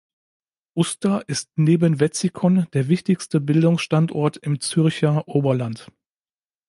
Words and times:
Uster 0.73 1.23
ist 1.29 1.51
neben 1.57 1.99
Wetzikon 1.99 2.65
der 2.73 2.87
wichtigste 2.87 3.39
Bildungsstandort 3.39 4.35
im 4.37 4.59
Zürcher 4.59 5.27
Oberland. 5.27 5.91